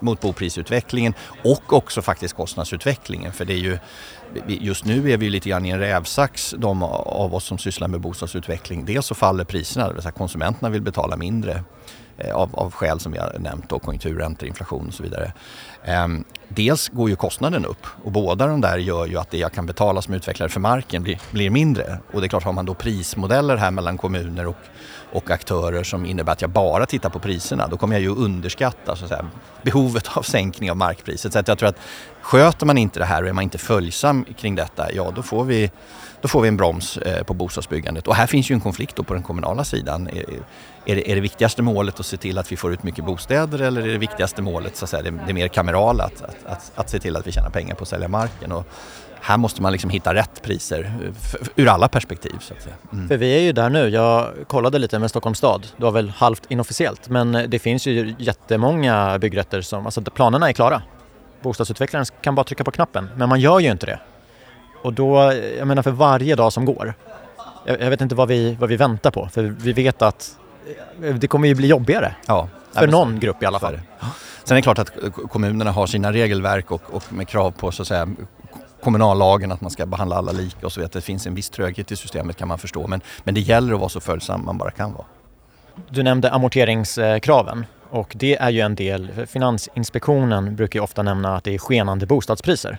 [0.00, 3.32] mot boprisutvecklingen och också faktiskt kostnadsutvecklingen.
[3.32, 3.78] För det är ju,
[4.46, 8.00] just nu är vi lite grann i en rävsax de av oss som sysslar med
[8.00, 8.84] bostadsutveckling.
[8.84, 11.64] Dels så faller priserna, det vill säga konsumenterna vill betala mindre
[12.20, 15.32] Eh, av, av skäl som vi har nämnt, då, konjunkturräntor, inflation och så vidare.
[15.84, 19.52] Ehm, dels går ju kostnaden upp och båda de där gör ju att det jag
[19.52, 21.98] kan betala som utvecklare för marken blir, blir mindre.
[22.12, 24.56] Och det är klart, har man då prismodeller här mellan kommuner och,
[25.12, 28.96] och aktörer som innebär att jag bara tittar på priserna, då kommer jag ju underskatta
[28.96, 29.26] så att säga,
[29.62, 31.32] behovet av sänkning av markpriset.
[31.32, 31.78] Så att jag tror att
[32.20, 35.44] sköter man inte det här och är man inte följsam kring detta, ja då får
[35.44, 35.70] vi
[36.20, 38.06] då får vi en broms eh, på bostadsbyggandet.
[38.06, 40.06] Och här finns ju en konflikt då på den kommunala sidan.
[40.06, 40.22] Eh,
[40.84, 43.62] är det, är det viktigaste målet att se till att vi får ut mycket bostäder
[43.62, 46.72] eller är det viktigaste målet så att säga, det, det mer kamerala, att, att, att,
[46.74, 48.52] att, se till att vi tjänar pengar på att sälja marken?
[48.52, 48.66] Och
[49.20, 52.36] här måste man liksom hitta rätt priser eh, för, ur alla perspektiv.
[52.40, 52.74] Så att säga.
[52.92, 53.08] Mm.
[53.08, 53.88] För vi är ju där nu.
[53.88, 55.66] Jag kollade lite med Stockholms stad.
[55.76, 60.48] Det var väl halvt inofficiellt men eh, det finns ju jättemånga byggrätter som, alltså planerna
[60.48, 60.82] är klara.
[61.42, 64.00] Bostadsutvecklaren kan bara trycka på knappen men man gör ju inte det.
[64.82, 66.94] Och då, eh, jag menar för varje dag som går,
[67.64, 70.36] jag, jag vet inte vad vi, vad vi väntar på för vi vet att
[71.20, 72.14] det kommer ju bli jobbigare.
[72.26, 73.80] Ja, för någon grupp i alla fall.
[74.44, 74.92] Sen är det klart att
[75.30, 78.08] kommunerna har sina regelverk och, och med krav på så att säga
[78.82, 80.90] kommunallagen att man ska behandla alla lika och så vidare.
[80.92, 83.80] Det finns en viss tröghet i systemet kan man förstå men, men det gäller att
[83.80, 85.04] vara så följsam man bara kan vara.
[85.88, 91.44] Du nämnde amorteringskraven och det är ju en del, Finansinspektionen brukar ju ofta nämna att
[91.44, 92.78] det är skenande bostadspriser.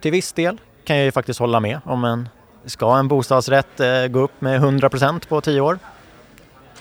[0.00, 2.28] Till viss del kan jag ju faktiskt hålla med om en
[2.64, 5.78] Ska en bostadsrätt eh, gå upp med 100% på 10 år?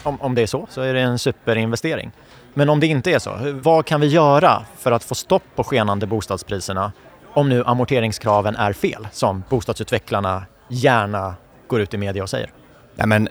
[0.03, 2.11] Om, om det är så, så är det en superinvestering.
[2.53, 5.63] Men om det inte är så, vad kan vi göra för att få stopp på
[5.63, 6.91] skenande bostadspriserna
[7.33, 11.35] om nu amorteringskraven är fel, som bostadsutvecklarna gärna
[11.67, 12.51] går ut i media och säger?
[12.95, 13.29] Ja, men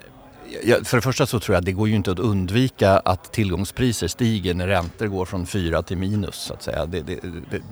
[0.85, 4.09] för det första så tror jag att det går ju inte att undvika att tillgångspriser
[4.09, 6.35] stiger när räntor går från fyra till minus.
[6.35, 6.87] Så att säga.
[6.87, 7.19] Det, det,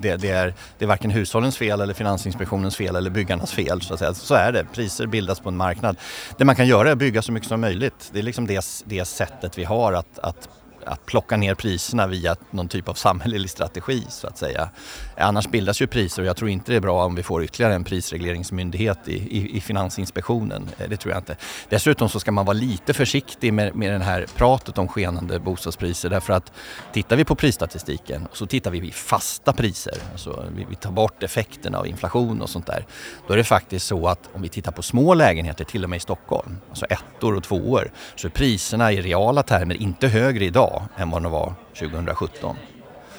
[0.00, 3.80] det, det, är, det är varken hushållens fel eller Finansinspektionens fel eller byggarnas fel.
[3.82, 4.14] Så, att säga.
[4.14, 5.96] så är det, priser bildas på en marknad.
[6.36, 8.10] Det man kan göra är att bygga så mycket som möjligt.
[8.12, 10.48] Det är liksom det, det sättet vi har att, att
[10.88, 14.70] att plocka ner priserna via någon typ av samhällelig strategi så att säga.
[15.16, 17.74] Annars bildas ju priser och jag tror inte det är bra om vi får ytterligare
[17.74, 20.68] en prisregleringsmyndighet i, i, i Finansinspektionen.
[20.78, 21.36] Eh, det tror jag inte.
[21.68, 26.10] Dessutom så ska man vara lite försiktig med, med det här pratet om skenande bostadspriser
[26.10, 26.52] därför att
[26.92, 30.90] tittar vi på prisstatistiken och så tittar vi i fasta priser, alltså vi, vi tar
[30.90, 32.86] bort effekterna av inflation och sånt där.
[33.26, 35.96] Då är det faktiskt så att om vi tittar på små lägenheter, till och med
[35.96, 40.77] i Stockholm, alltså ettor och tvåor, så är priserna i reala termer inte högre idag
[40.96, 42.56] än vad de var 2017.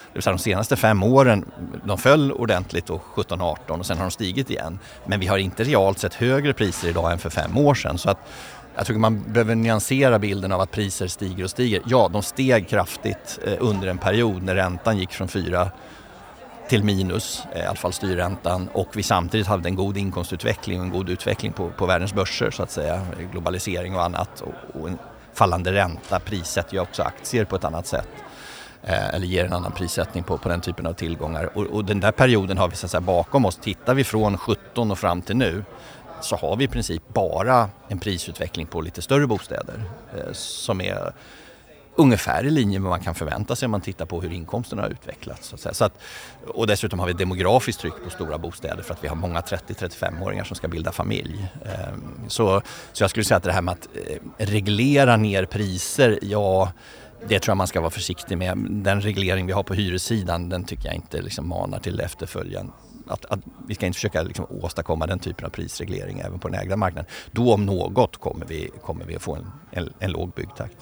[0.09, 1.51] Det vill säga de senaste fem åren,
[1.83, 4.79] de föll ordentligt då 17-18 och sen har de stigit igen.
[5.05, 7.97] Men vi har inte realt sett högre priser idag än för fem år sedan.
[7.97, 8.17] Så att
[8.75, 11.81] jag tycker man behöver nyansera bilden av att priser stiger och stiger.
[11.85, 15.71] Ja, de steg kraftigt eh, under en period när räntan gick från 4
[16.69, 20.85] till minus, eh, i alla fall styrräntan och vi samtidigt hade en god inkomstutveckling och
[20.85, 24.87] en god utveckling på, på världens börser så att säga, globalisering och annat och, och
[24.87, 24.97] en
[25.33, 28.07] fallande ränta prissätter ju också aktier på ett annat sätt.
[28.83, 31.49] Eh, eller ger en annan prissättning på, på den typen av tillgångar.
[31.57, 33.55] Och, och den där perioden har vi så att säga bakom oss.
[33.55, 35.63] Tittar vi från 17 och fram till nu
[36.21, 39.83] så har vi i princip bara en prisutveckling på lite större bostäder
[40.17, 41.13] eh, som är
[41.99, 44.81] ungefär i linje med vad man kan förvänta sig om man tittar på hur inkomsterna
[44.81, 45.53] har utvecklats.
[45.57, 45.99] Så att så att,
[46.47, 50.43] och dessutom har vi demografiskt tryck på stora bostäder för att vi har många 30-35-åringar
[50.43, 51.47] som ska bilda familj.
[51.65, 52.61] Ehm, så,
[52.93, 56.71] så jag skulle säga att det här med att eh, reglera ner priser, ja
[57.27, 58.57] det tror jag man ska vara försiktig med.
[58.69, 62.71] Den reglering vi har på hyressidan den tycker jag inte liksom manar till efterföljan.
[63.07, 66.59] Att, att, vi ska inte försöka liksom åstadkomma den typen av prisreglering även på den
[66.59, 67.11] ägda marknaden.
[67.31, 70.77] Då om något kommer vi, kommer vi att få en, en, en låg byggtakt.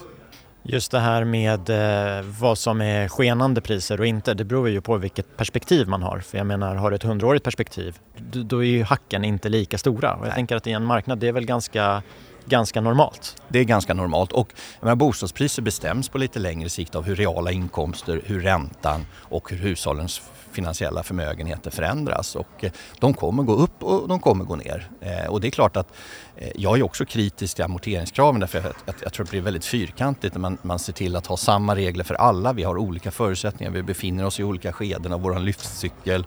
[0.70, 4.82] Just det här med eh, vad som är skenande priser och inte, det beror ju
[4.82, 6.20] på vilket perspektiv man har.
[6.20, 10.16] För jag menar, har du ett hundraårigt perspektiv, då är ju hacken inte lika stora.
[10.16, 12.04] Och jag tänker att i en marknad, det är väl ganska
[12.46, 13.42] ganska normalt.
[13.48, 17.52] Det är ganska normalt och menar, bostadspriser bestäms på lite längre sikt av hur reala
[17.52, 20.22] inkomster, hur räntan och hur hushållens
[20.58, 24.90] finansiella förmögenheter förändras och eh, de kommer gå upp och de kommer gå ner.
[25.02, 25.94] Eh, och det är klart att
[26.36, 30.36] eh, jag är också kritisk till amorteringskraven därför att jag tror det blir väldigt fyrkantigt
[30.36, 32.54] när man, man ser till att ha samma regler för alla.
[32.54, 36.26] Vi har olika förutsättningar, vi befinner oss i olika skeden av vår livscykel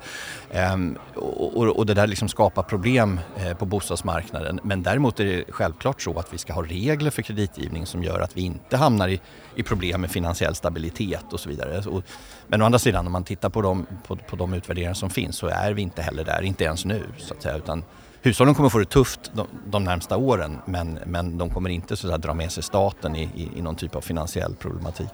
[0.50, 3.20] ehm, och, och, och, det där liksom skapar problem
[3.58, 4.60] på bostadsmarknaden.
[4.62, 8.20] Men däremot är det självklart så att vi ska ha regler för kreditgivning som gör
[8.20, 9.20] att vi inte hamnar i,
[9.56, 11.82] i problem med finansiell stabilitet och så vidare.
[12.46, 15.36] Men å andra sidan om man tittar på de, på, på de utvärderingar som finns
[15.36, 17.56] så är vi inte heller där, inte ens nu så att säga.
[17.56, 17.84] Utan
[18.22, 22.14] hushållen kommer få det tufft de, de närmsta åren men, men de kommer inte så
[22.14, 25.08] att dra med sig staten i, i, i någon typ av finansiell problematik.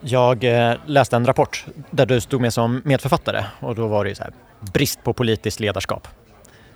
[0.00, 4.14] Jag eh, läste en rapport där du stod med som medförfattare och då var det
[4.14, 6.08] så här, brist på politiskt ledarskap.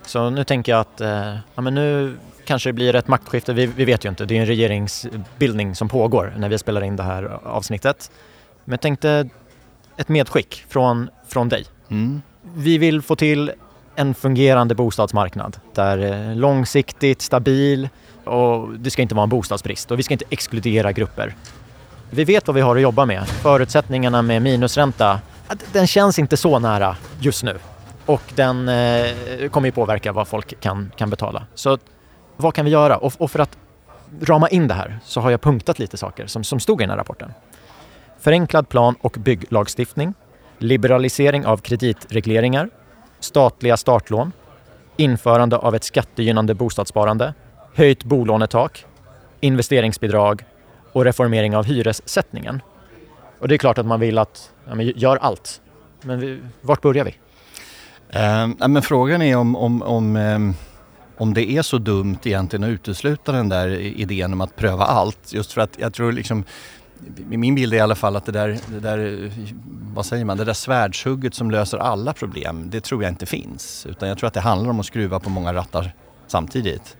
[0.03, 3.66] Så nu tänker jag att eh, ja, men nu kanske det blir ett maktskifte, vi,
[3.66, 7.03] vi, vet ju inte, det är en regeringsbildning som pågår när vi spelar in det
[7.03, 8.11] här avsnittet.
[8.64, 9.29] Men jag tänkte
[9.96, 11.64] ett medskick från, från dig.
[11.88, 12.23] Mm.
[12.55, 13.53] Vi vill få till
[13.97, 17.88] en fungerande bostadsmarknad där eh, långsiktigt, stabil
[18.25, 21.35] och det ska inte vara en bostadsbrist och vi ska inte exkludera grupper.
[22.11, 23.29] Vi vet vad vi har att jobba med.
[23.29, 25.21] Förutsättningarna med minusränta,
[25.73, 27.59] den känns inte så nära just nu
[28.07, 31.47] och den eh, kommer ju påverka vad folk kan, kan betala.
[31.55, 31.79] Så
[32.37, 32.97] vad kan vi göra?
[32.97, 33.59] Och, och, för att
[34.23, 36.91] rama in det här så har jag punktat lite saker som, som stod i den
[36.91, 37.33] här rapporten
[38.19, 40.14] förenklad plan och bygglagstiftning,
[40.59, 42.71] liberalisering av kreditregleringar,
[43.21, 44.33] statliga startlån,
[44.97, 47.35] införande av ett skattegynnande bostadssparande,
[47.75, 48.85] höjt bolånetak,
[49.40, 50.44] investeringsbidrag
[50.92, 52.62] och reformering av hyressättningen.
[53.38, 55.61] Och det är klart att man vill att, ja, men gör allt.
[56.03, 57.14] Men vi, vart börjar vi?
[58.11, 60.38] Eh, men frågan är om, om, om, eh
[61.18, 65.33] om det är så dumt egentligen att utesluta den där idén om att pröva allt.
[65.33, 66.44] Just för att jag tror liksom
[67.28, 69.30] min bild är i alla fall att det där, det där,
[69.94, 73.87] vad säger man, det där svärdshugget som löser alla problem, det tror jag inte finns.
[73.87, 75.92] Utan jag tror att det handlar om att skruva på många rattar
[76.26, 76.96] samtidigt.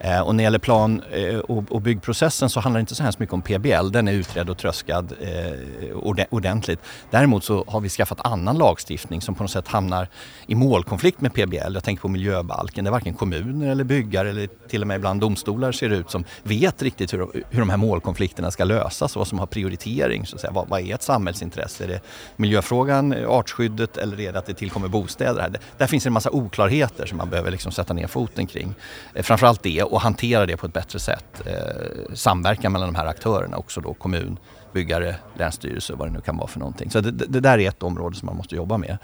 [0.00, 3.18] Eh, och när det gäller plan eh, och byggprocessen så handlar det inte så hemskt
[3.18, 3.90] mycket om PBL.
[3.92, 6.80] Den är utredd och tröskad eh, ordentligt.
[7.10, 10.08] Däremot så har vi skaffat annan lagstiftning som på något sätt hamnar
[10.46, 11.74] i målkonflikt med PBL.
[11.74, 15.72] Jag tänker på miljöbalken där varken kommuner eller byggare eller till och med ibland domstolar
[15.72, 19.38] ser ut som vet riktigt hur, hur de här målkonflikterna ska lösas och vad som
[19.38, 20.26] har prioritering.
[20.26, 20.52] Så att säga.
[20.52, 21.84] Vad, vad är ett samhällsintresse?
[21.84, 22.00] Är det
[22.36, 25.40] miljöfrågan, artskyddet eller är det att det tillkommer bostäder?
[25.40, 25.56] Här?
[25.78, 28.74] Där finns en massa oklarheter som man behöver liksom sätta ner foten kring.
[29.14, 31.42] Framförallt det och hantera det på ett bättre sätt.
[31.46, 34.38] Eh, samverkan mellan de här aktörerna, också då kommun,
[34.72, 36.90] byggare, länsstyrelse vad det nu kan vara för någonting.
[36.90, 38.98] Så det, det där är ett område som man måste jobba med.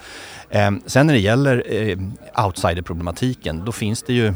[0.49, 1.97] Eh, sen när det gäller eh,
[2.45, 4.33] outsiderproblematiken, då finns det ju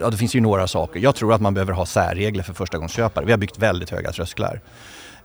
[0.00, 1.00] Ja, det finns ju några saker.
[1.00, 3.24] Jag tror att man behöver ha särregler för förstagångsköpare.
[3.24, 4.60] Vi har byggt väldigt höga trösklar.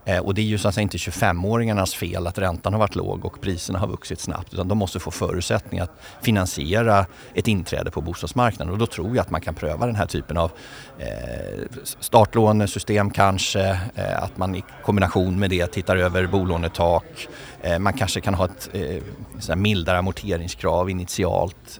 [0.05, 2.95] Eh, och det är ju så att säga inte 25-åringarnas fel att räntan har varit
[2.95, 7.91] låg och priserna har vuxit snabbt utan de måste få förutsättningar att finansiera ett inträde
[7.91, 10.51] på bostadsmarknaden och då tror jag att man kan pröva den här typen av
[10.97, 11.07] eh,
[11.99, 17.27] startlånesystem kanske, eh, att man i kombination med det tittar över bolånetak.
[17.79, 18.69] Man kanske kan ha ett
[19.55, 21.79] mildare amorteringskrav initialt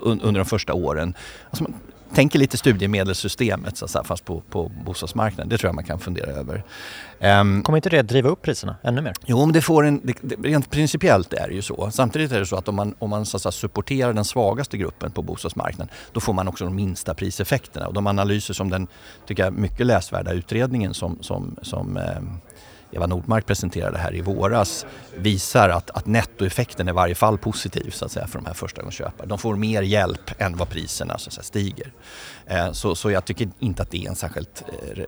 [0.00, 1.14] under de första åren.
[1.50, 1.64] Alltså
[2.14, 5.48] tänker lite studiemedelssystemet så säga, fast på, på bostadsmarknaden.
[5.48, 6.64] Det tror jag man kan fundera över.
[7.20, 9.12] Um, Kommer inte det driva upp priserna ännu mer?
[9.26, 11.90] Jo, men det får en, det, rent principiellt är det ju så.
[11.90, 15.10] Samtidigt är det så att om man, om man så att supporterar den svagaste gruppen
[15.10, 17.86] på bostadsmarknaden då får man också de minsta priseffekterna.
[17.86, 18.86] Och de analyser som den,
[19.26, 22.02] tycker jag, mycket läsvärda utredningen som, som, som eh,
[22.94, 27.90] Eva Nordmark presenterade här i våras visar att, att nettoeffekten är i varje fall positiv
[27.90, 29.28] så att säga, för de här förstagångsköparna.
[29.28, 31.92] De får mer hjälp än vad priserna så att säga, stiger.
[32.46, 34.64] Eh, så, så jag tycker inte att det är en särskilt...
[34.68, 35.04] Eh,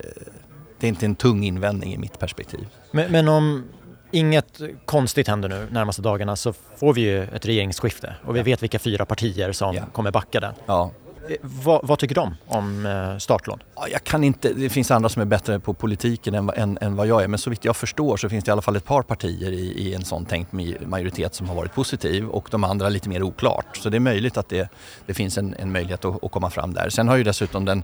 [0.81, 2.67] det är inte en tung invändning i mitt perspektiv.
[2.91, 3.65] Men, men om
[4.11, 8.63] inget konstigt händer nu närmaste dagarna så får vi ju ett regeringsskifte och vi vet
[8.63, 9.83] vilka fyra partier som ja.
[9.93, 10.55] kommer backa den.
[10.67, 10.91] Ja.
[11.29, 13.59] Eh, vad, vad, tycker de om eh, startlån?
[13.91, 17.07] Jag kan inte, det finns andra som är bättre på politiken än, än, än, vad
[17.07, 19.03] jag är men så vitt jag förstår så finns det i alla fall ett par
[19.03, 20.53] partier i, i en sån tänkt
[20.87, 23.77] majoritet som har varit positiv och de andra lite mer oklart.
[23.77, 24.69] Så det är möjligt att det,
[25.07, 26.89] det finns en, en möjlighet att, att, komma fram där.
[26.91, 27.83] Sen har ju dessutom den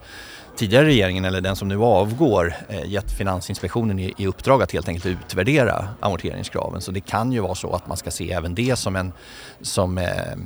[0.56, 5.06] tidigare regeringen, eller den som nu avgår, eh, gett Finansinspektionen i, uppdrag att helt enkelt
[5.06, 6.80] utvärdera amorteringskraven.
[6.80, 9.12] Så det kan ju vara så att man ska se även det som en,
[9.60, 10.36] som, eh, eh,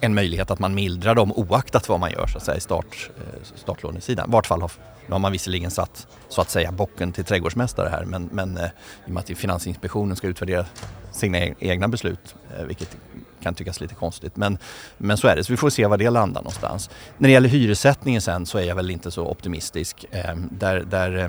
[0.00, 3.10] en möjlighet att man mildrar dem oaktat vad man gör så att säga, i start,
[3.54, 4.28] startlånesidan.
[4.28, 4.72] I vart fall har,
[5.06, 8.60] nu har man visserligen satt så att säga bocken till trädgårdsmästare här men, men i
[9.04, 10.64] och med att Finansinspektionen ska utvärdera
[11.12, 12.34] sina e-, egna beslut,
[12.66, 12.96] vilket
[13.42, 14.36] kan tyckas lite konstigt.
[14.36, 14.58] Men,
[14.98, 16.90] men så är det, så vi får se var det landar någonstans.
[17.18, 20.04] När det gäller hyressättningen sen så är jag väl inte så optimistisk.
[20.10, 21.28] Eh, där, där eh,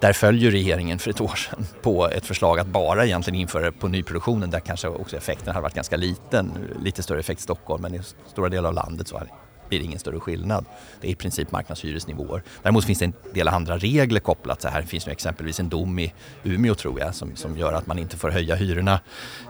[0.00, 3.72] där följer regeringen för ett år sedan på ett förslag att bara egentligen införa det
[3.72, 6.52] på nyproduktionen där kanske också effekten har varit ganska liten.
[6.82, 9.22] Lite större effekt i Stockholm men i stora delar av landet så
[9.68, 10.64] blir det ingen större skillnad.
[11.00, 12.42] Det är i princip marknadshyresnivåer.
[12.62, 14.62] Däremot finns det en del andra regler kopplat.
[14.62, 17.86] Så här finns det exempelvis en dom i Umeå tror jag som, som gör att
[17.86, 19.00] man inte får höja hyrorna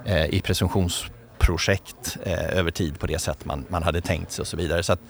[0.05, 1.05] eh, i presumtions
[1.39, 4.83] projekt eh, över tid på det sätt man, man hade tänkt sig och så vidare.
[4.83, 5.01] Så att,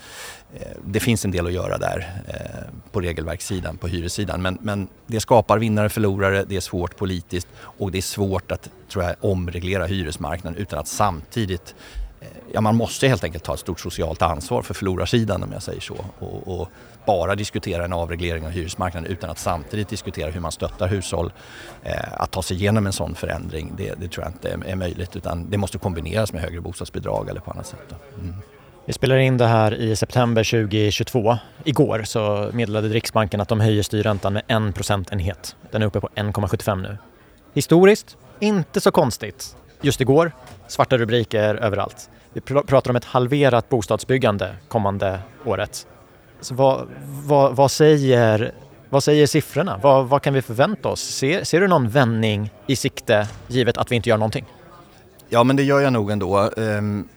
[0.55, 4.43] eh, det finns en del att göra där eh, på regelverkssidan, på hyressidan.
[4.43, 8.53] Men, men det skapar vinnare och förlorare, det är svårt politiskt och det är svårt
[8.53, 11.75] att tror jag, omreglera hyresmarknaden utan att samtidigt
[12.21, 15.63] Eh, ja, man måste helt enkelt ta ett stort socialt ansvar för förlorarsidan om jag
[15.63, 15.97] säger så.
[16.19, 16.69] Och, och
[17.07, 21.33] bara diskutera en avreglering av hyresmarknaden utan att samtidigt diskutera hur man stöttar hushåll
[21.83, 25.17] eh, att ta sig igenom en sån förändring, det, det tror jag inte är, möjligt
[25.17, 27.95] utan det måste kombineras med högre bostadsbidrag eller på annat sätt.
[28.21, 28.35] Mm.
[28.85, 31.39] Vi spelar in det här i september 2022.
[31.65, 35.57] Igår så meddelade Riksbanken att de höjer styrräntan med en procentenhet.
[35.71, 36.99] Den är uppe på 1,75 nu.
[37.55, 39.57] Historiskt, inte så konstigt.
[39.81, 40.33] Just igår,
[40.69, 42.11] svarta rubriker överallt.
[42.33, 45.87] Vi pr pratar om ett halverat bostadsbyggande kommande året.
[46.41, 46.89] Så vad,
[47.25, 48.53] vad, vad, säger,
[48.89, 49.81] vad säger siffrorna?
[49.83, 51.01] Vad, vad kan vi förvänta oss?
[51.01, 54.45] Ser, ser du någon vändning i sikte givet att vi inte gör någonting?
[55.29, 56.51] Ja, men det gör jag nog ändå.
[56.57, 57.09] Um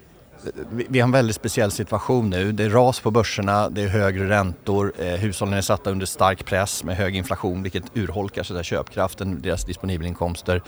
[0.69, 2.51] vi har en väldigt speciell situation nu.
[2.51, 6.45] Det är ras på börserna, det är högre räntor, eh, hushållen är satta under stark
[6.45, 10.61] press med hög inflation vilket urholkar så där köpkraften, deras disponibla inkomster.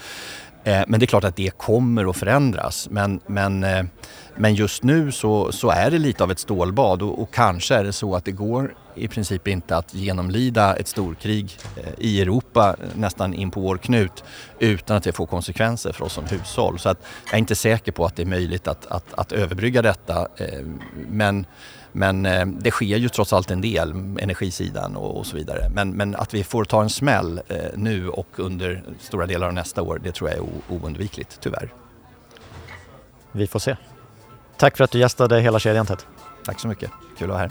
[0.64, 2.88] Eh, men det är klart att det kommer att förändras.
[2.90, 3.84] Men, men, eh,
[4.36, 7.84] men just nu så, så är det lite av ett stålbad och, och, kanske är
[7.84, 12.76] det så att det går i princip inte att genomlida ett storkrig eh, i Europa
[12.94, 14.24] nästan in på vår knut
[14.58, 16.78] utan att det får konsekvenser för oss som hushåll.
[16.78, 19.82] Så att jag är inte säker på att det är möjligt att, att, att överbrygga
[19.82, 20.28] detta.
[21.08, 21.46] Men
[21.96, 25.68] men eh, det sker ju trots allt en del, energisidan och, och så vidare.
[25.74, 29.52] Men, men, att vi får ta en smäll eh, nu och under stora delar av
[29.52, 31.72] nästa år, det tror jag är oundvikligt, tyvärr.
[33.32, 33.76] Vi får se.
[34.56, 36.02] Tack för att du gästade hela kedjan Ted.
[36.44, 37.50] Tack så mycket, kul att vara här.